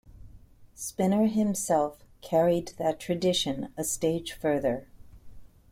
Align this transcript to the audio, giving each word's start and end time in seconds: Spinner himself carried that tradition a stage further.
Spinner 0.73 1.27
himself 1.27 2.03
carried 2.21 2.69
that 2.79 2.99
tradition 2.99 3.71
a 3.77 3.83
stage 3.83 4.31
further. 4.33 4.87